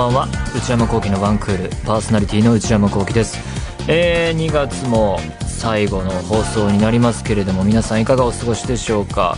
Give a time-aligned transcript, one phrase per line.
[0.00, 0.28] ばんは。
[0.56, 1.68] 内山聖輝のワンクール。
[1.84, 3.38] パーソナリティの内山聖輝です。
[3.86, 9.36] えー、2月も最後の放送になりますけれども皆さんいかがお過ごしでしょうか？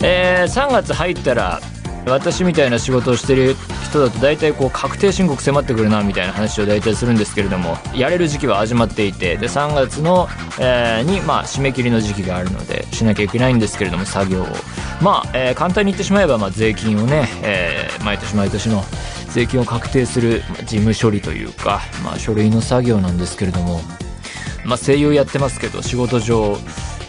[0.00, 1.60] えー、3月入ったら
[2.06, 3.56] 私みたいな仕事をしてる
[3.88, 10.28] 人だと大体こう確定申告迫ってくるなみたいな話を大体するんですけれどもやれる時期は始まっていてで3月の、
[10.60, 14.46] えー、に、まあ、締め切りの時期があるのでしなきゃいけないんですけれども作業を。
[15.02, 18.84] まあ、えー、簡単に言ってしまえば、まあ、税金をね、えー、毎年毎年の
[19.32, 23.80] 税金を確定する事務処理というか、まあ、書類の作業なんですけれども、
[24.64, 26.56] まあ、声優やってますけど仕事上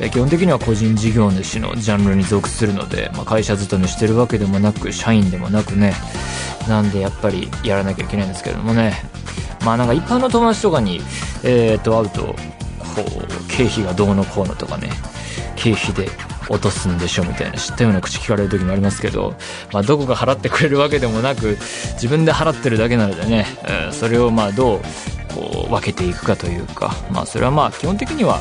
[0.08, 5.94] 基本的には個人事業主のジャンルに属するので、まあ、会社勤めしてるわけでもなく社員でもなくね。
[6.70, 8.94] なんでやっぱりやらなきゃいけないんですけれどもね。
[9.66, 11.02] まあなんか一般の友達とかに、
[11.44, 12.36] えー、と会うとこ
[12.98, 14.90] う経費がどうのこうのとかね。
[15.58, 16.10] 経費で
[16.50, 19.36] 落とすんでしょみたいな知ったような口聞かれる時もありますけど、
[19.72, 21.58] まあ、どこか払ってくれるわけでもなく
[21.94, 24.80] 自分で払ってるだけなのでね、えー、それをまあどう
[25.34, 28.40] こう分けていくかというか、まあ、それはまあ基本的には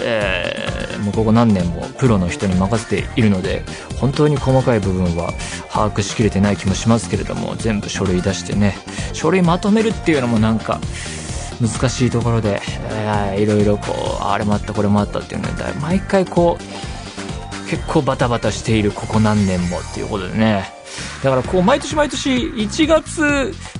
[0.00, 3.64] えー、もうここ何年もプロの人に任せているので
[4.00, 5.32] 本当に細かい部分は
[5.70, 8.76] 把握しきれてない気もしますけれども全部書類出してね
[9.12, 10.80] 書類まとめるっていうのもなんか
[11.60, 12.60] 難しいところで、
[12.90, 16.87] えー、いろいろこうあれもあったこれもあったっていうので毎回こう
[17.68, 20.78] 結構バタバタしているここ何年もっていうことでね。
[21.22, 23.22] だからこう毎年毎年1月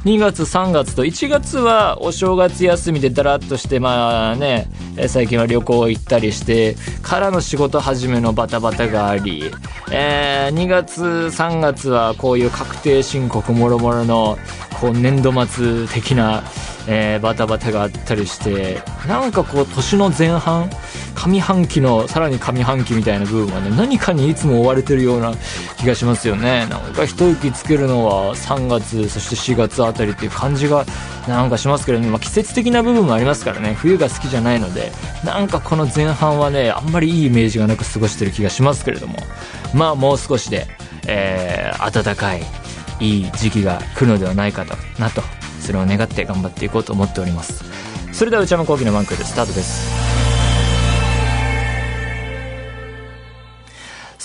[0.05, 4.69] 2月3月と1月はお正月休みでだらっとしてまあね
[5.09, 9.51] 最近は旅行行ったりしてからの仕事始めのバタバタがあり、
[9.91, 14.39] え、2月3月はこういう確定申告もろもろの
[14.81, 16.43] こう年度末的な
[16.91, 20.71] えー、バタバタがあったりしてなんかこう年の前半
[21.15, 25.35] 上半期のさらに上半期みたいな部分はね何かにいつも追われてるような
[25.79, 26.67] 気がしますよね。
[26.71, 30.87] なんか一息つけるのは3月そして4月あたりっていう感じが
[31.27, 33.75] なんかしますけどね、まあ、季節的な部分もありますからね。
[33.75, 34.91] 冬が好きじゃないので
[35.25, 39.19] なんかこの前半はねあんまりいいイメージがなく過ごしてる気がしますけれども。
[39.75, 40.67] まあもう少しで、
[41.07, 42.43] えー、暖かい
[43.01, 45.23] いい時期が来るのではないかとなと
[45.61, 47.65] それを願って頑張っていこうと思っております。
[48.13, 50.08] それでは内山昂輝のワンクールスタートです。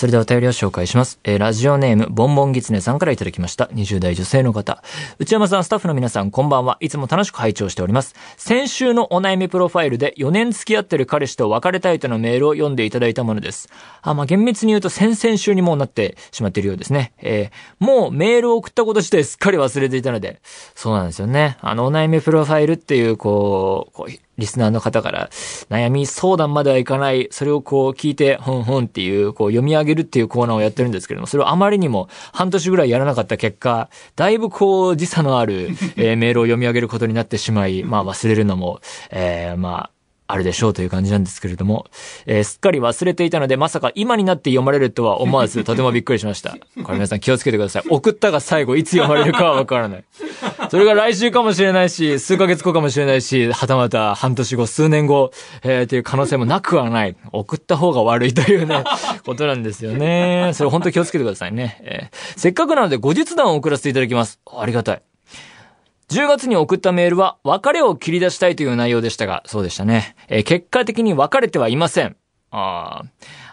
[0.03, 1.17] それではお便りを紹介します。
[1.23, 3.67] えー、ラジオネーム、ボンボンギツネさんからいただきました。
[3.67, 4.83] 20代女性の方。
[5.17, 6.75] 内山さん、スタッフの皆さん、こんばんは。
[6.81, 8.13] いつも楽しく拝聴しております。
[8.35, 13.69] 先週のお悩みプロファイルで4年付き合ってる彼氏と別れたいとのメールを読んでいただいたものです。
[14.01, 17.13] あ、まあ、厳密に言うと先々週にもうなってしまっているようですね。
[17.19, 20.41] えー、もうメールを送ったこと自体すっかり忘れていたので、
[20.75, 21.55] そうなんですよね。
[21.61, 25.29] あの、お悩みプロファイルっていう、こう、こうリスナーの方から
[25.69, 39.91] 悩み相談まではいかない、それをこう聞いて、ほんほんっていう、こう読み上げるっていうコーナーをやってるんですけれども、それをあまりにも半年ぐらいやらなかった結果、だいぶこう時差のある、えー、メールを読み上げることになってしまい、まあ忘れるのも、えー、まあ、
[40.33, 41.85] あるでしょうという感じなんですけれども、
[42.25, 46.57] えー、すっかり忘れていたので、まさか今になって読まれるとは思わず、とてもびっくりしました。
[46.83, 47.83] これ皆さん気をつけてください。
[47.87, 50.03] 送ったが最後、いつ読まれるかはわからない。
[50.71, 55.29] それが来週かもしれないし、数ヶ月後かもしれないし、はたまた半年後、数年後、
[55.61, 57.15] えー、っていう可能性もなくはない。
[57.31, 58.83] 送った方が悪いというね、
[59.23, 60.49] ことなんですよね。
[60.55, 61.77] それ本当気をつけてくださいね。
[61.83, 64.39] えー、せっかくなので後日談を送らせていただきます。
[64.51, 65.01] ありがたい。
[66.09, 70.15] 10月に送ったメールは別れを切り出したいという内容でしたが、そうでしたね。
[70.27, 72.15] えー、結果的に別れてはいません。
[72.51, 73.05] ああ。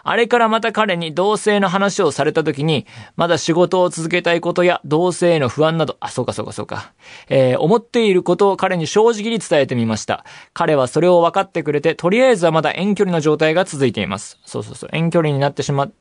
[0.03, 2.85] あれからまた彼に同性の話をされた時に、
[3.15, 6.93] まだ仕事を続けたいことや同性への不安など、あ、そうかそうかそうか。
[7.29, 10.23] えー、思っていることを彼に正直に伝えてみました。
[10.53, 14.39] 彼はそれを分かってくれて、とりあえずはまだ遠距離の状態が続いています。
[14.45, 14.89] そうそうそう。
[14.93, 15.91] 遠距離になってしまっ、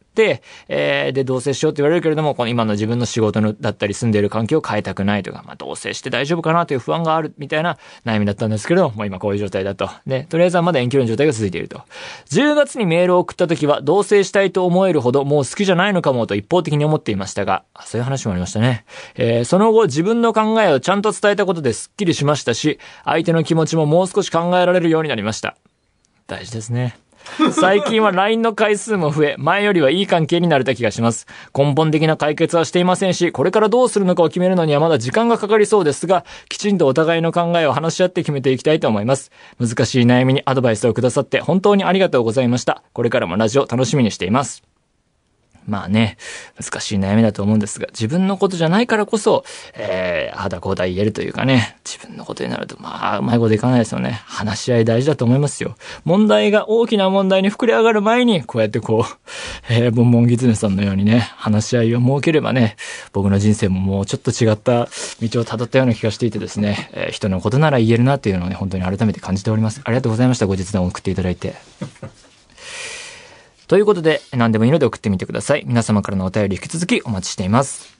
[0.69, 9.91] えー、で、同棲しようって言われるけれども、この今の自分の仕事のだったり住んでいる環境を変えたくないとか、まあ、同棲して大丈夫かなという不安があるみたいな悩みだったんですけど、もう今こういう状態だと。
[10.07, 11.83] で、とりあえずはまだ遠距離の状態が続いていると。
[12.31, 18.85] 10月にメールを送った時は、同棲したいと思えるほどもう好きじゃないのかもと一方的に思っていましたが、そういう話もありましたね。
[19.17, 25.57] えー、その後自分の考えをちゃんと伝えたことですっきりしましたし、相手の気持ちももう少し考えられるようになりました。
[26.27, 26.97] 大事ですね。
[27.53, 31.27] 最近は LINE の回数も増え、前よりはいい関係になれた気がします。
[31.57, 39.31] 根本的な解決はしていませんし、これからどうするのかを決めるのにはまだ時間がかかりそうですが、きちんとお互いの考えを話し合って決めていきたいと思います。
[39.59, 42.83] 難しい悩みにアドバイスをくださって本当にありがとうございました。
[42.93, 44.70] これからもラジオ楽しみにしています。
[45.71, 46.19] まあね、
[46.61, 49.45] 難しい悩みだと思うんですが、自分のことじゃないからこそ、
[49.75, 54.21] えー、肌こうだ言えるというかね、自分のことになると、まあ、うまいこといかないですよね。
[54.27, 55.77] 話し合い大事だと思いますよ。
[56.05, 62.77] 問題が大きな問題に膨れ上がる前に、こうやってこう、えー、ボンボンギツネさんのようにね、話し合いを設ければね、
[63.13, 64.89] 僕の人生ももうちょっと違った道を
[65.45, 69.81] 辿ったような気がしていてですね、えー、人のことなら言えるなっていうのをね、本当に改めて感じております。
[69.85, 70.47] ありがとうございました。
[70.47, 71.55] ご実談を送っていただいて。
[73.71, 75.63] ということで、何でもいいので送ってみてください。
[75.65, 77.97] 皆様からのお便り引き続きお待ちしています。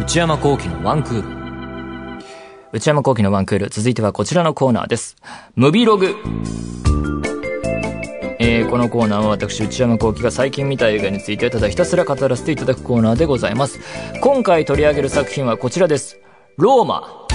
[0.00, 2.22] 内山幸喜のワンクール。
[2.72, 3.68] 内山幸喜のワンクール。
[3.68, 5.14] 続いてはこちらのコーナーです。
[5.56, 6.16] ムビログ。
[8.44, 13.78] えー、このコーナーは私、内山幸輝が最近見た映画についてただひたすら語らせていただくコーナーでございます。
[14.20, 16.18] 今回取り上げる作品はこちらです。
[16.56, 17.28] ローマ。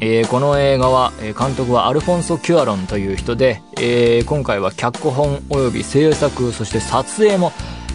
[0.00, 7.52] えー、この映画は、え監督はアルフォンソ・キュアロンという人で、えー、今回は脚本及び制作、そして撮影も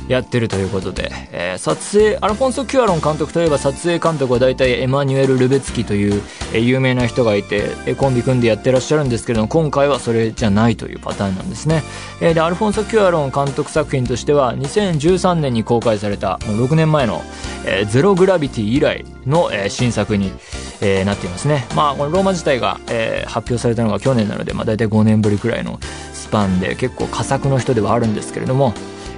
[0.07, 6.21] やってるということで、えー、撮影、アルフォンソ・キュアロン監督といえば撮影監督は大体エマニュエル・ルベツキという、
[6.53, 11.83] えー、有名な人がいて、えー、コンビ組んでやってらっしゃるんですけれども、今回はそれじゃないというパターンなんですね。
[12.21, 17.21] えー、で、アルフォンソ・キュアロン監督作品としては、2013年に公開された、もう6年前の、
[17.65, 20.31] えー、ゼロ・グラビティ以来の、えー、新作に、
[20.79, 21.65] えー、なっていますね。
[21.75, 25.79] まあ、このローマ自体が、えー、発表されたのが去年なので、まあ大体5年ぶりくらいの
[26.13, 28.73] スパンで結構佳作の人ではあるんですけれども、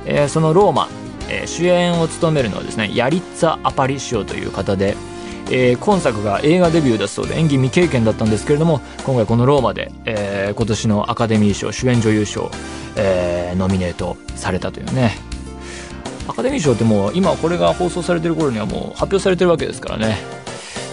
[0.10, 0.90] えー、そのローマ、
[1.30, 4.98] えー、主演を務めるのはですねヤリッツァ・アパリシオという方で、
[5.52, 12.50] えー、今作が映画デビューだそうで演技未経験だったんですけれども今回このローマで、えー、今年のアカデミー賞主演女優賞、
[12.96, 15.16] えー、ノミネートされたというね。
[16.28, 20.39] アカデミー賞ってもう今これが放送されてる頃にはもう発表されてるわけですからね。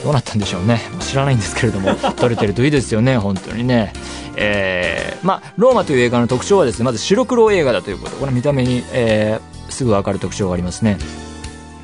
[0.07, 0.81] どうなったんでしょうね。
[1.01, 3.93] 知らないんですけれども 撮れてるといいですよね本当にね。
[4.37, 8.15] えー、まあローマという映画の特徴はですねまず白黒映画だということ。
[8.15, 10.97] この見た目に、えー、すぐ分かる特徴がありますね。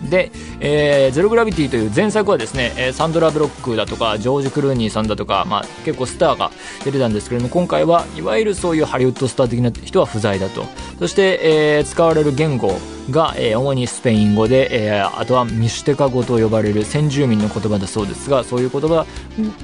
[0.09, 6.51] で、えー、ゼログラビティという前作はですね、えー、サンドラ・ブロックだとか、ジョージ・クルーニーさんだとか、まあ、結構スターが
[6.85, 10.65] 出てたんですけれども、今回はいわゆるそういうハリウッドスター的な人は不在だと。
[10.99, 12.79] そして、えー、使われる言語
[13.11, 19.07] が、えー、主にスペイン語で、えー、あとはミシュテカ語と呼ばれる先住民の言葉だそうですが、そういう言葉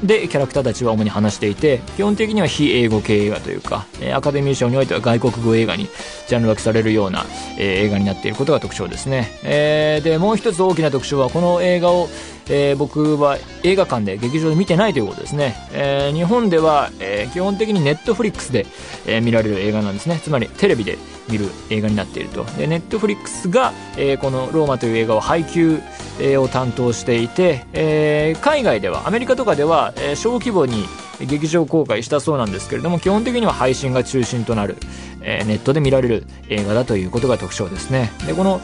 [0.03, 5.89] でキャラクターたちは主に話していて、基本的には非英語系映画というか、えー、アカデミー賞においては外国語映画に
[6.27, 7.25] ジャンル分けされるような、
[7.59, 9.31] えー、映画になっていることが特徴ですね。
[9.45, 12.07] えー、で、ももう一つ大きな特徴は、この映画を、
[12.51, 18.67] えー、僕は映画館で劇場で見てないということですね、えー、日本では、えー、基本的にネットフリックスで、
[19.07, 20.21] え見られる映画なんですね。
[20.23, 20.99] つまりテレビで
[21.31, 22.45] 見る映画になっていると。
[22.59, 25.81] でネットフリックスが、えこの「ローマ」という映画を配給、
[26.21, 30.85] えを担当していて、え海外ではアメリカとかでは、え小規模に
[31.23, 34.77] 劇場公開したそうなんですけれども基本的には配信が中心となる、
[35.23, 38.13] えネットで見られる映画だということが特徴ですね。
[38.27, 38.61] でこの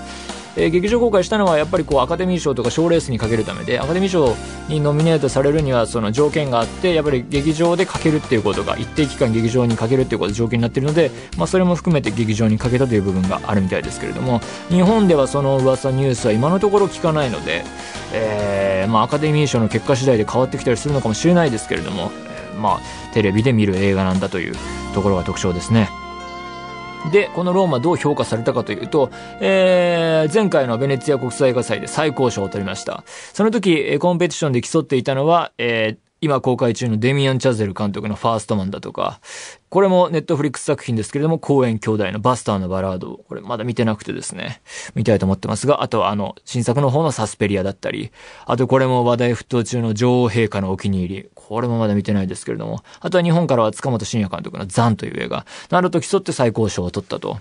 [0.56, 4.34] えー、劇場公開したのはやっぱりこうアカデミー賞とか賞レースにかけるためでアカデミー賞
[4.68, 17.64] にノミネートされるにはその条件があってやっぱり劇場でかけるっていうことが一定期間劇場にかけるっていうことが条件になってるので、まあ、それも含めて劇場にかけたという部分があるみたいですけれども日本ではその噂ニュースは今のところ聞かないので、
[18.12, 22.10] えーまあ、アカデミー賞の結果次第で変わってきたりするのかもしれないですけれども、
[22.54, 22.80] えまあ、
[23.12, 24.54] テレビで見る映画なんだという
[24.94, 26.03] ところが特徴ですね。
[27.12, 33.04] で、このローマどう評価されたかというと、えー、前回のベネツィア国際映画祭で最高賞を取りました。
[33.06, 39.20] その時、コンペティションで競っていたのは、えー、今公開中のデミアン・チャゼル監督のファーストマンだとか、
[39.68, 44.62] これもネットフリックス作品ですけれども、公演兄弟のバスターのバラード、これまだ見てなくてですね、
[44.94, 48.10] 見たいと思ってますが、あとはあの、新作の方のサスペリアだったり、
[48.46, 57.38] あとこれも話題沸騰中の女王陛下のお気に入り、これもまだ見てないですけれども、あとは日本からは塚本慎也監督のザンという映画、などと競って最高賞を取ったと。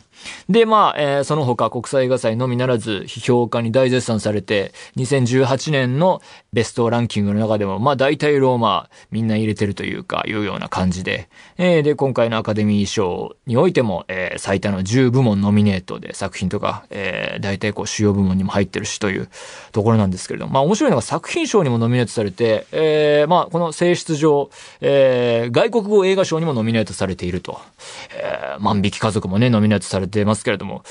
[0.50, 6.22] で、まあ、えー、その他国際映画祭のみならず、批評家に大絶賛されて、2018年の
[6.53, 19.29] ベストランキングの中でも、まあ大体ローマ、みんな入れてるというか、いうような感じで、えー、で、今回のアカデミー賞においても、えー、最多の10部門ノミネートで作品とか、えー、大体こう主要部門にも入ってるしという
[19.72, 24.50] ところなんですけれども、まあ面白いのが作品賞にもノミネートされて、えー、まあこの性質上、
[24.81, 27.59] えー、外国語映画賞にもノミネートされていると。
[28.15, 30.83] えー、万引き家族もね、ノミネートされてますけれども、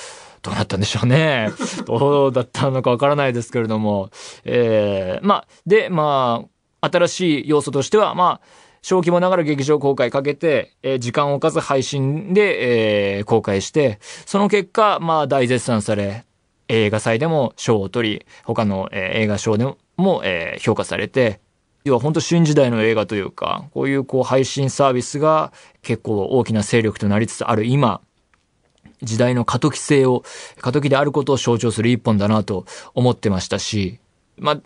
[0.42, 1.50] どうなったんでしょうね。
[1.86, 4.10] どうだったのかわからないですけれども。
[4.44, 6.44] えー、まあ、で、ま
[6.80, 8.46] あ、新しい要素としては、まあ、
[8.82, 16.24] 小規模ながら劇場公開かけて、えー、時間を置かず配信で、えー、公開して、その結果、まあ、大絶賛され、
[16.68, 19.64] 映画祭でも賞を取り、他の、えー、映画賞で
[19.96, 21.40] も、えー、評価されて、
[21.84, 28.00] 要は本当新時代の映画というか、こういうこう配信サービスが結構大きな勢力となりつつある今、
[29.02, 30.22] 時代の過渡期性を、
[30.60, 33.98] 過渡期であることを象徴する一本だなと思ってましたし、
[34.38, 34.60] まあ、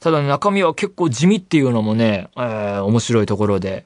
[0.00, 3.84] ただ、中身は結構地味っていうのもね、えー、面白いところで、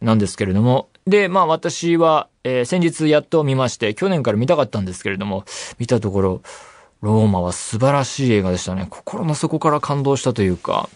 [0.00, 0.88] なんですけれども。
[1.06, 5.44] で、まあ私は、えー、先日やっと見まして、去年から見たかったんですけれども、
[5.78, 6.42] 見たところ、
[7.02, 8.86] ローマは素晴らしい映画でしたね。
[8.90, 10.88] 心の底から感動したというか、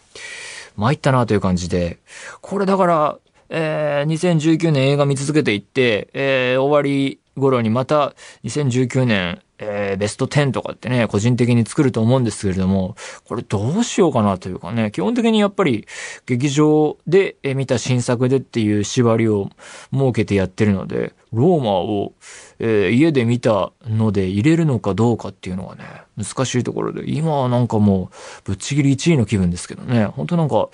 [0.76, 1.98] 参ったなという感じで、
[2.40, 8.14] これだから、えー、2019年映画見続けていって、えー、終わり頃にまた
[8.44, 15.86] 2019年、えー、ベスト10とかってね、個人的に作ると思うんですけれども、これどうしようかなというかね、基本的にやっぱり
[16.26, 19.50] 劇場で見た新作でっていう縛りを
[19.92, 22.12] 設けてやってるので、ローマを、
[22.60, 25.84] えー、家で見たので入れるのかどうかっていうのはね、
[26.16, 30.68] 難しいところで、今はなんかもう、ぶっちぎり1位の気分ですけどね、本当なんか、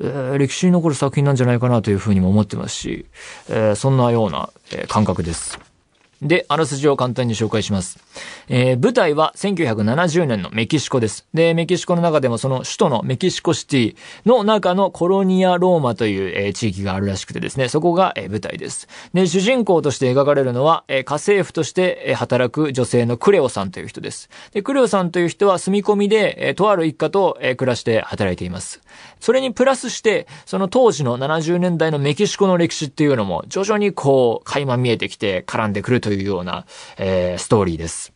[0.00, 3.06] えー、歴史に残る作品なんじゃないかなというふうにも思ってますし、
[3.48, 5.71] えー、そんなような、え感覚です。
[6.22, 7.98] で、あらすじを簡単に紹介します。
[8.48, 11.26] えー、舞台は1970年のメキシコです。
[11.34, 18.88] で、メキシコの中でもその首都のメキシコシティの中のコロニア・ローマという、えー、地域があるらしくてですね、そこが、えー、舞台です。
[19.12, 24.30] で、主人公として描かれるのは、えー、家政婦として、働く女性のクレオさんという人です。
[24.52, 28.80] で、クレオさんという人は住み込みで、えー、とある一家と、えー、暮らして働いています。
[29.22, 36.66] それにプラスして、その当時の70年代のメキシコの歴史っていうのも徐々にこう、垣間見えてきて絡んでくるというような、
[36.98, 38.12] えー、ストーリーです。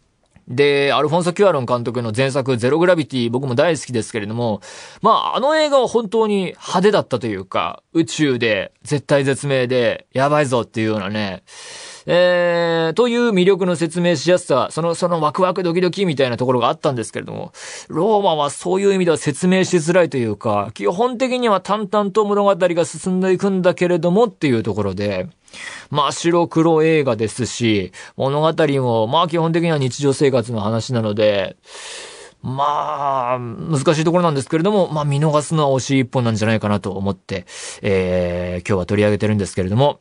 [0.49, 4.61] で、アルフォンソ・キュアロン監督の前作ゼログラビティ僕も大好きですけれども、
[5.01, 11.45] まあ、あの映画は本当に派手だったというか、宇宙で絶対絶命でやばいぞっていうようなね、
[12.07, 17.53] えー、という魅力の説明しやすさ、その、そのワクワクドキドキみたいなところがあったんですけれども、
[17.89, 25.29] ローマはそういう意味では説明しづらいというか、基本的には淡々と物語が進んでいくんだけれどもっていうところで、
[25.91, 31.57] まあ白黒映画ですし、物語も、まあ基本的には日常生活の話なので、
[32.43, 37.45] まあ、難しいところなんですけれども、まあ見逃すのは惜しい一本なんじゃないかなと思って、
[37.83, 39.99] えー、今日は取り上げてるんですけれども、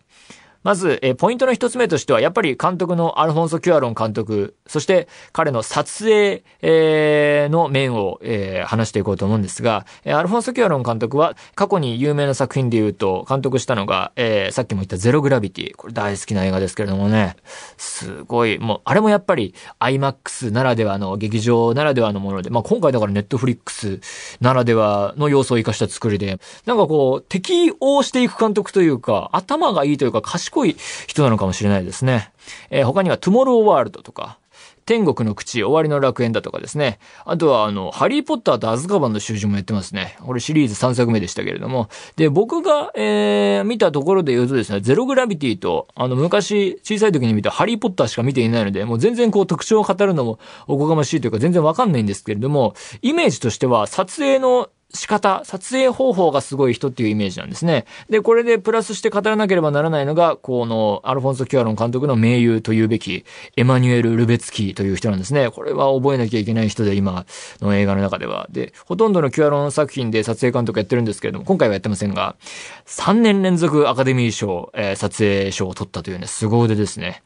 [0.65, 15.75] まず、えポイントの一つ目としては、やっぱり監督のアルフォンソ・キュアロン監督、そして彼の撮影、えー、の面を、えー、話していこうと思うんですが、えアルフォンソ・キュアロン監督は過去に有名な作品で言うと、監督したのが、え、さっきも言ったゼログラビティ。
[15.75, 17.35] これ大好きな映画ですけれどもね、
[17.77, 23.99] すごい、もう、あれもやっぱり IMAX ならではの、劇場ならではのもので、まあ今回だからネットフリックス
[24.41, 30.75] ならではの要素を生かした作りで、なんかこう、適応していく監督というか、頭がいいというか、賢賢い
[31.07, 32.31] 人なのかもしれないですね。
[32.69, 34.39] えー、他にはトゥモローワールドとか、
[34.85, 36.99] 天国の口、終わりの楽園だとかですね。
[37.25, 40.15] あとは、あの、ハリーポッターとアズカバンの囚人もやってますね。
[40.21, 41.89] これシリーズ3作目でしたけれども。
[42.17, 57.85] で、僕が、えー、見たところで言うとですね、ゼログラビティと、あの、昔、小さい時に見たハリーポッターしか見ていないので、もう全然こう特徴を語るのもおこがましいというか全然わかんないんですけれども、イメージとしては撮影の仕方、撮影方法がすごい人っていうイメージなんですね。
[58.09, 63.25] で、これでプラスして語らなければならないのが、この、アルフォンソ・キュアロン監督の名優というべき、
[63.57, 65.49] エマニュエル・ルベツキーという人なんですね。
[65.51, 67.25] これは覚えなきゃいけない人で、今
[67.61, 68.47] の映画の中では。
[68.49, 72.35] で、ほとんどのキュアロン作品で撮影監督やってるんですけれども、今回はやってませんが、
[72.85, 77.23] 3年連続アカデミー賞、えー、撮影賞を取ったというね、凄腕ですね。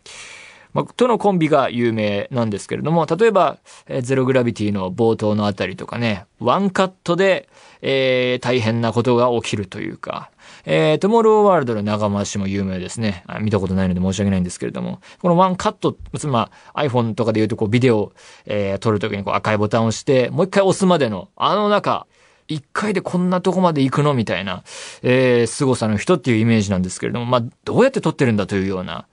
[0.73, 3.57] まあ、とのコンビが有名なんですけれども、例えば、
[3.88, 7.49] えー、ゼログラビティの冒頭のあたりとかね、ワンカットで、
[7.81, 10.29] えー、大変なことが起きるというか、
[10.65, 13.23] えー、トモローワールドの長回しも有名ですね。
[13.41, 18.11] 見たことないので申し訳ないんですけれども、このワンカット、つまあ、iPhone とかで言うとこうビデオ、
[18.45, 22.05] えー、撮るときにこう赤いボタンを押して、もう一回押すまでの、あの中、
[22.47, 24.63] 一回でこんなとこまで行くのみたいな、
[25.03, 29.05] えー、凄さの人っていうイメージなんですけれども、まあ、どうやって撮ってるんだというような、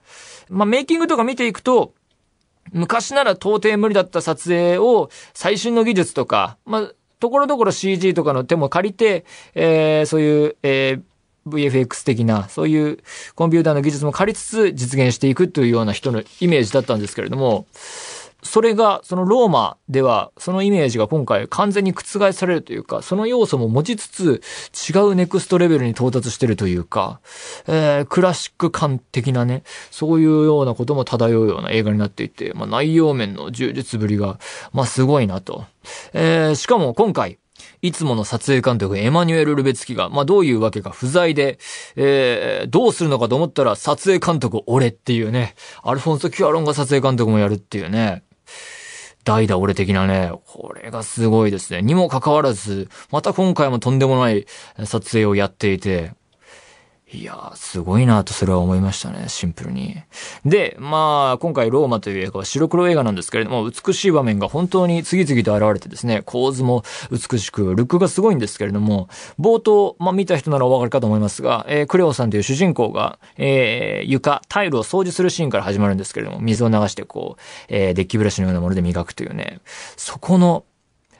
[0.49, 1.93] まあ、メイキングとか見ていくと、
[2.71, 9.25] 昔なら到底無理だった撮影を最新の技術とか、まあ、ところどころ CG とかの手も借りて、
[9.55, 11.01] えー、そういう、えー
[11.47, 12.99] VFX 的な、そういう
[13.35, 17.67] コンピューターの技術も借りつつ実現していくというような人のイメージだったんですけれども、
[18.47, 24.41] それが、そのローマでは、そのイメージが今回完全に覆されるというか、その要素も持ちつつ、
[24.91, 27.19] 違うネクストレベルに到達してるというか、
[27.67, 34.39] えー、クラシック感的なね、そういうようなことも漂うような映画になっていて、まあ、内容面の充実ぶりが、
[34.73, 35.65] まあ、すごいなと。
[36.13, 37.37] えー、しかも今回、
[37.81, 41.59] いつもの撮影監督エマニュエル・ルベツキが、まあ、どういうわけか不在で、
[41.95, 48.23] えー、どうするのかと思ったら撮影監督俺っていうね、アルフォンソ・キュアロンが撮影監督もやるっていうね、
[49.23, 51.81] 代打俺的なね、これがすごいですね。
[51.81, 54.45] にもかかわらず、また今回もとんでもない
[54.85, 56.13] 撮影をやっていて、
[57.09, 59.95] いやー、すごいなとそれは思いましたね、シンプルに。
[60.43, 69.07] で、まあ、今回ローマという映画は白黒映画なんですけれども、美しい場面が本当に次々と現れてですね、構図も美しく、ルックがすごいんですけれども、
[69.39, 79.61] 冒頭、まあ見た人ならお分かりかと思いますが、えー、クレオさんという主人公が、えー、床、タイルを掃除するシーンから始まるんですけれども、水を流してこう、えー、デッキブラシのようなもので磨くというね、
[79.95, 80.65] そこの、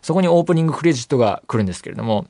[0.02, 2.28] そこにオープニングクレジットが来るんですけれども、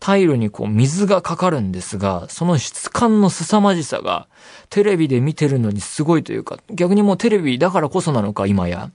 [0.00, 4.28] タイルにこう水がかかるんですが、その質感の凄まじさが、
[4.70, 8.90] テレビで見てるのにすごいというか、逆にもうテレビだからこそなのか、今や。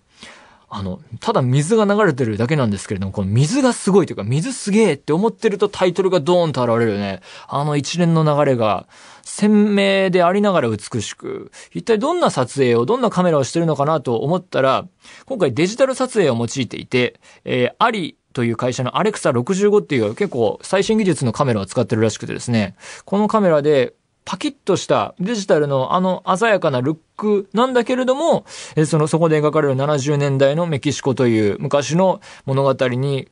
[0.76, 7.22] あの、ただ水が流れてるだけなんですけれども、この水がすごいというか、水すげえって思ってるとタイトルがドーンと現れるよね。
[7.48, 8.88] あの一連の流れが、
[9.24, 14.88] 鮮明でありながら美しく、一体どんな撮影を、どんなカメラをしてるのかなと思ったら、
[15.28, 22.76] 今回デジタル撮影を用いていて、えー、ありという会社のアレクサ65っていう結構最新技術のカメラを使ってるらしくてですね、
[23.06, 23.94] このカメラで
[24.26, 28.46] パキッとしたデジタルのあの鮮やかなルックなんだけれども、
[28.86, 33.28] その、そこで描かれる70年代のメキシコという昔の物語に、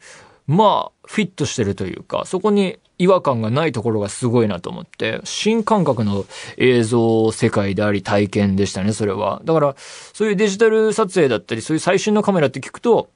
[0.47, 6.25] まあ、フィットしてるというか、そこに違和感がないところがすごいなと思って、新感覚の
[6.57, 9.41] 映像世界であり体験でしたね、それは。
[9.45, 9.75] だから、
[10.13, 13.09] そういうデジタル撮影だったり、そういう最新のカメラって聞くと、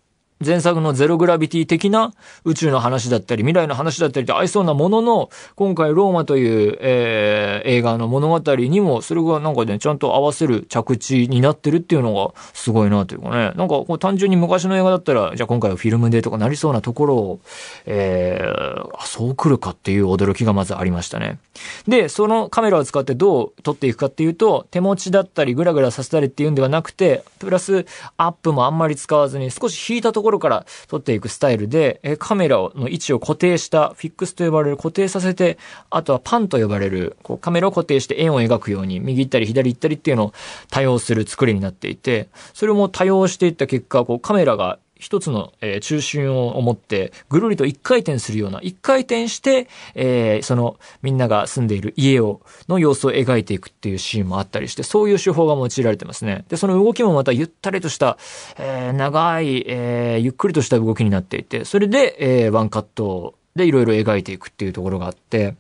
[0.44, 2.14] 前作のゼログラビティ的な
[2.44, 13.36] 宇宙の話だったり、未来の話だったりって合いそうなものの、今回ローマという、えー、映画の物語にも、それがなんかね、ちゃんと合わせる着地になってるっていうのがすごいなというかね。
[13.36, 17.40] なんかこう単純に昔の映画だったら、じゃあ今回はフィルムでとかなりそうなところを、
[17.86, 21.40] えー、あ、そう来るかっていう驚きがまずありましたね。
[21.88, 27.86] で、そのカメラを使ってどう撮っていくかっていうと、手持ちだったりグラグラさせたりっていうんではなくて、プラス
[28.18, 35.58] アップもあんまり使わずに少し引いたところころから撮っていくスタイルで、えカメラの位置を固定した、フィックスと呼ばれる固定させて、
[35.90, 40.34] あとはパンと呼ばれる、こうカメラを固定して円を描くように、右行ったり左行ったりっていうのを
[40.70, 56.46] 多用する作りになっていて、それも多用していった結果、こうカメラが一つの、えー、中心を持って、ぐるりと一回転するような、一回転して、えー、その、みんなが住んでいる家を、の様子を描いていくっていうシーンもあったりして、そういう手法が用いられてますね。
[56.48, 58.18] で、その動きもまたゆったりとした、
[58.58, 65.56] えー、長い、えー、ゆっくりとした動きになっていて、それで、えー、ワンカットでいろいろ描いていくっていうところがあって、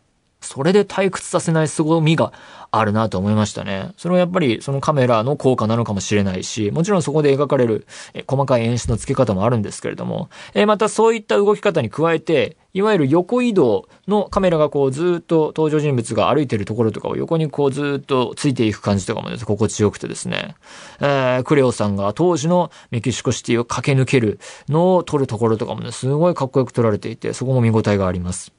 [0.46, 2.32] それで退屈させない凄みが
[2.72, 3.92] あるなと思いましたね。
[3.98, 7.88] それはやっぱりそのカメラの効果なのかもしれないし、もちろんそこで描かれる
[8.28, 20.56] 細かい演出の付け方もあるんですけれども、えまたそういった動き方に加えて、いわゆる横移動のカメラがこうずっと登場人物が歩いてるところとかを横にこうずっとついていく感じとかもです心地よくてですね、
[21.00, 28.55] えー、クレオさんが当時のメキシコシティを駆け抜けるのを撮るところとかもね、すごいかっこよく撮られていて、そこも見応えがあります。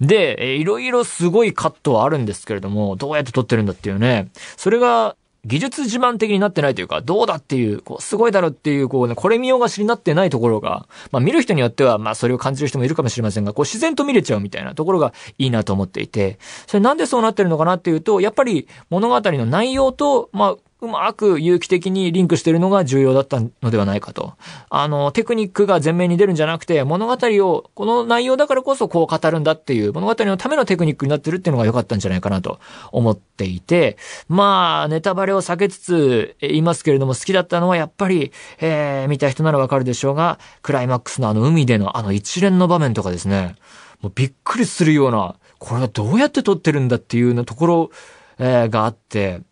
[0.00, 24.34] で、えいろいろすごいカットはあるんですけれども、どうやって撮ってるんだっていうね、それが技術自慢的になってないというか、どうだっていう、こう、すごいだろっていう、こうね、これ見ようがしになってないところが、まあ見る人によっては、まあそれを感じる人もいるかもしれませんが、こう自然と見れちゃうみたいなところがいいなと思っていて、それなんでそうなってるのかなっていうと、やっぱり物語の内容と、まあ、うまく有機的にリンクしてるのが重要だったのではないかと。
[24.68, 32.58] あの、テクニックが前面に出るんじゃなくて、物語を、この内容だからこそこう語るんだっていう物語のためのテクニックになってるっていうのが良かったんじゃないかなと
[32.90, 33.96] 思っていて、
[34.28, 43.54] まあ、ネタバレを避けつつ言いますけれども、好きだったのはやっぱり、えー、見た人ならわかるでしょうが、クライマックスのあの海でのあの一連の場面とかですね、
[44.00, 47.90] もうびっくりするような、これはどうやって撮ってるんだっていうようなところ、
[48.38, 49.42] えー、があって、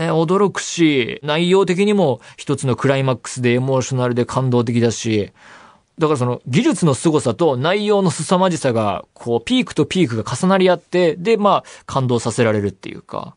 [0.00, 5.32] え、驚くし、内容的にも一つのクライマックスでエモーショナルで感動的だし、
[5.98, 13.34] だからその技術の凄さと内容の凄まじさが、こう、ピークとピークが重なり合って、で、まあ、感動させられるっていうか、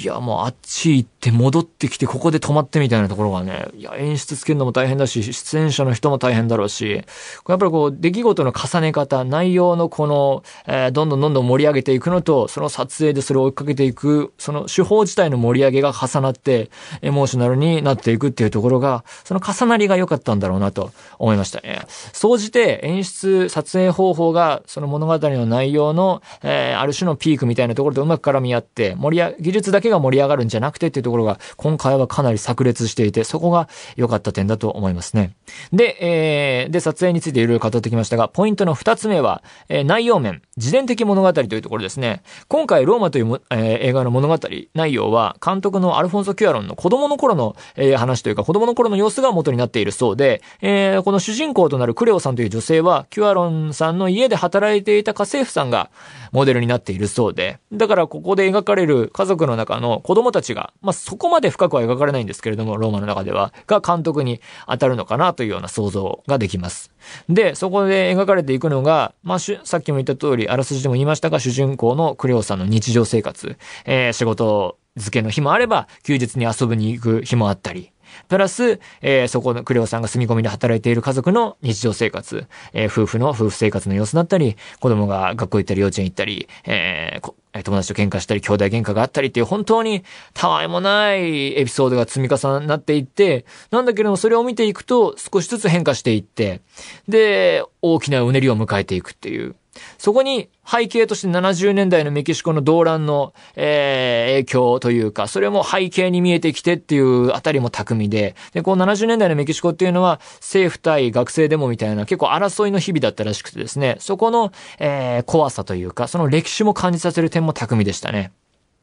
[0.00, 7.04] いや、もうあっち行って戻ってきてここで止まってみたいなところがね、いや、演出つけるのも大変だし、出演者の人も大変だろうし、
[7.48, 16.70] やっぱりこう、出来事の重ね方、内容のこの、えー、どんどんどんどん盛り上げていくのと、その撮影でそれを追いかけていく、その手法自体の盛り上げが重なって、
[17.02, 21.82] エモーショナルになっていくっていうところが、その重なりが良かったんだろうなと思いましたね。
[22.12, 35.34] 総じて演出、撮影方法が、その物語の内容の、えー、ある種のピークみたいなところとうまく絡み合って、盛り上げ技術だけが盛り上がるんじゃなくてっていうところが、今回はかなり炸裂していて、そこが良かった点だと思いますね。
[35.72, 42.22] で、えー、で、撮影についていろいろ語ってきましたが、ポイントの二つ目は、えー、内容面、自伝的物語というところですね。
[42.48, 44.38] 今回、ローマというも、えー、映画の物語、
[44.74, 55.90] 内容は、監督のアルフォンソ・キュアロンの子供の頃の、えー、話というか、子供の頃の様子が元になっているそうで、えー、この主人公となるクレオさんという女性は、キュアロンさんの家で働いていた家政婦さんが、
[56.32, 66.90] モデルになっているそうで、だからここで描かれる家族の中の子供たちが、まあ、そこまで深くは描かれないんですけれども、ローマの中では、が監督に当たるのかなというような想像ができます。
[67.28, 77.92] で、そこで描かれていくのが、まあ、さっきも言った通り、あらすじでも言いましたが、主人公のクレオさんの日常生活、えー、仕事付けの日もあれば、休日に遊びに行く日もあったり、
[78.28, 96.60] プラス、えー、そこのクレオさんが住み込みで働いている家族の日常生活、えー、夫婦の夫婦生活の様子だったり、子供が学校行ったり幼稚園行ったり、えー、友達と喧嘩したり、兄弟喧嘩があったりっていう本当にたわいもないエピソードが積み重なっていって、なんだけどもそれを見ていくと少しずつ変化していって、
[97.08, 99.54] で、大きなうねりを迎えていくっていう。
[99.98, 118.32] そこに背景として70年代のメキシコの動乱の、えー、影響というか、それも背景に見えてきてっていうあたりも巧みで、で、こう70年代のメキシコっていうのは政府対学生デモみたいな結構争いの日々だったらしくてですね、そこの、えー、怖さというか、その歴史も感じさせる点も巧みでしたね。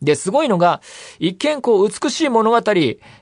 [0.01, 0.81] で、すごいのが、
[1.19, 2.61] 一見こう美しい物語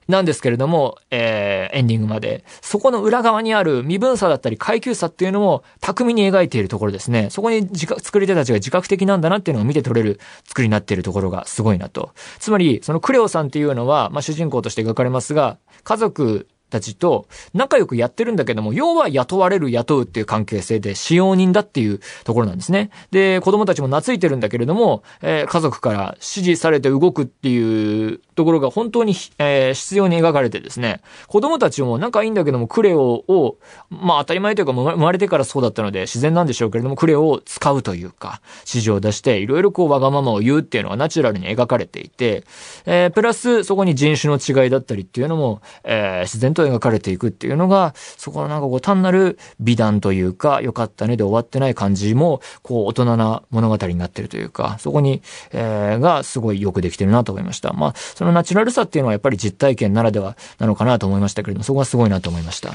[0.08, 2.44] なんですけれども、えー、エンディングまで。
[2.62, 7.30] そこの裏側にある身分差だったり階級差っていうのも巧みに描いているところですね。
[7.30, 12.12] そこに自覚、作り手たちが自覚的なんだなっていうのを見て取れる作りになっているところがすごいなと。
[12.40, 22.90] つまり、そのクレオさんっていうのは、まあ主人公として描かれますが、家族たちと仲良くやってるんだけども、要は雇われる雇うっていう関係性で使用人だっていうところなんですね。
[23.12, 33.58] で、子供たちも懐いてるんだけれども、えー、家族から指示されて動くっていうところが本当に、えー、必要に描かれてですね、子供たちも仲いいんだけども、クレオを、
[33.92, 42.44] まあ当たり前というか生まれてからそうだったので自然なんでしょうけれども、クレオを使うというか、指示を出して、いろいろこうわがままを言うっていうのがナチュラルに描かれていて、
[42.86, 55.22] えー、プラスそこに人種の違いだったりっていうのも、えー、自然と描かれていくっていうのが、そこのなんかこう単なる美談というか、良かったねで終わってない感じも、こう大人な物語になってるというか、そこに、
[55.52, 57.74] えー、がすごいよくできてるなと思いました。
[57.74, 62.72] まあ、そのナチュラルさっていうのはやっぱり実体験ならではなのかなと思いましたけれども、そこはすごいなと思いました。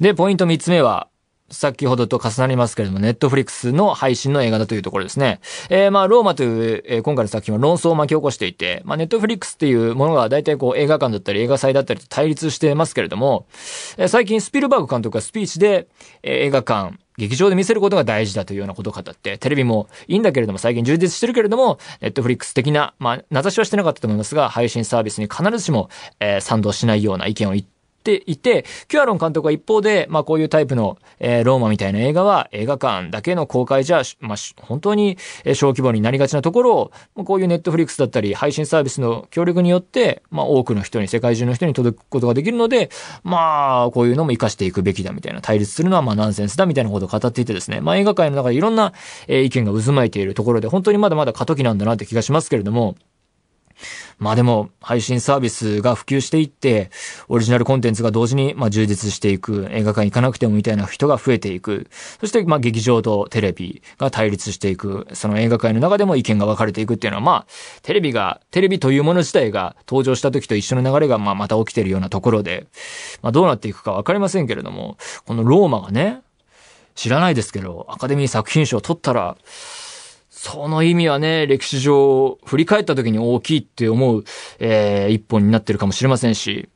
[0.00, 1.08] で、ポイント3つ目は、
[1.52, 5.40] 先ほどと重なりますけれども、ネットフリックスの配信の映画だというところですね。
[5.68, 13.46] えー、まあ、ローマという、えー、今回の作品は論争を巻き起こしていて、まあ、ネットフリックスっていうものが大体こう映画館だったり映画祭だったりと対立してますけれども、
[13.98, 15.88] えー、最近スピルバーグ監督がスピーチで、
[16.22, 27.70] えー、映画館、劇場で見せることが大事だというようなことを語って、テレビもいいんだけれども、最近充実してるけれども、ネットフリックス的な、まあ、名指しはしてなかったと思いますが、配信サービスに必ずしも、えー、賛同しないような意見を言って、
[28.02, 35.16] っていて、キュアロン監督は一方で、まあこういうタイプの、えー、ローマみたいな映画は映画館だけの公開じゃ、まあ本当に
[35.54, 36.92] 小規模になりがちなところを、
[37.24, 42.90] こういうネットフリックスだったり配信サービスの協力によって、まあ多くの人に、世界中の人に届くことができるので、
[43.22, 48.92] まあこういうのも活かしていくべきだみたいな、対立するのはまあナンセンスだみたいなことを語っていてですね、まあ映画界の中でいろんな、
[49.28, 52.96] えー、意見が渦巻いているところで、本当にまだまだ過渡期なんだなって気がしますけれども、
[54.18, 56.90] まあでも、配信サービスが普及していって、
[57.28, 61.88] オリジナルコンテンツが同時に、まあ充実していく、映画館行かなくてもみたいな人が増えていく。
[62.20, 65.06] そして、まあ劇場とテレビが対立していく。
[65.12, 67.46] その映画界の中でも意見が分かれていくっていうのは、まあ、
[67.82, 72.66] テレビが、テレビというもの自体が登場した時と一緒の流れが、まあまた起きてるようなところで、
[73.22, 76.22] まあどうなっていくか分かりませんけれども、このローマがね、
[76.94, 79.36] 知らないですけど、アカデミー作品賞を取ったら、
[80.44, 84.24] その意味はね、歴史上、振り返った時に大きいって思う、
[84.58, 86.68] えー、一本になってるかもしれませんし、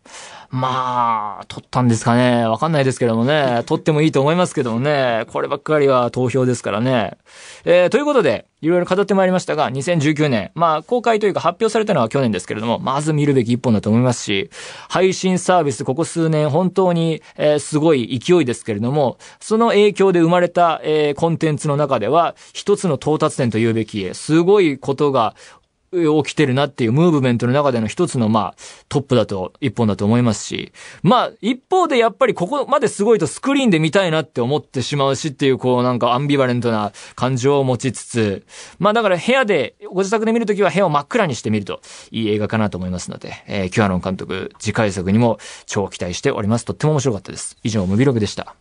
[0.50, 2.46] まあ、取ったんですかね。
[2.46, 3.62] わかんないですけどもね。
[3.66, 5.24] 取ってもいいと思いますけどもね。
[5.32, 7.16] こればっかりは投票ですからね。
[7.64, 14.50] えー、ということで、いろいろ語ってまいりましたが、2019年、まあ、公開というか発表されたのは去年ですけれども、まず見るべき一本だと思いますし、
[14.88, 25.34] 配信サービス、ここ数年、本当に、えー、すごい勢いですけれども、その影響で生まれた、えー、コンテンツの中では、一つの到達点と言うべき、すごいことが
[26.24, 28.54] 起きてるなっていうムーブメントの中での一つのまあ
[28.88, 38.46] トップだと、一本だと思いますし、まあ一方でやっぱりここまですごいとスクリーンで見たいなって思ってしまうしっていうこうなんかアンビバレントな感情を持ちつつ、
[38.78, 41.80] まあだから部屋で、ご自宅で見るときは部屋を真っ暗にしてみると
[42.10, 46.64] いい映画かなと思いますので、えー、キュアロン監督次回作にも超期待しております。
[46.64, 47.56] とっても面白かったです。
[47.62, 48.54] 以上、ムビログでした。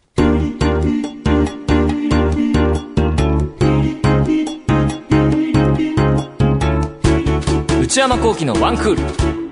[7.96, 9.45] 内山幸喜のワンクール。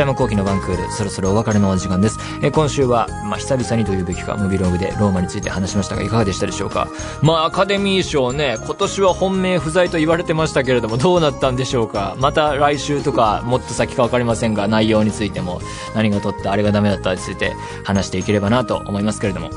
[0.00, 2.18] 山後期のバンクール、そろそろお別れのお時間です。
[2.40, 6.88] えー今週は、まあ、久々にというべきか、ムビログでローマについて話しましたが、いかがでしたでしょうか？
[7.20, 12.16] まあ、アカデミー賞ね、今年は本命不在と言われてましたけれども、どうなったんでしょうか？
[12.18, 15.60] また来週とか、もっと先か分かりませんが、内容についても、
[15.94, 17.52] 何が取った、あれがダメだったについて
[17.84, 19.50] 話していければなと思いますけれども。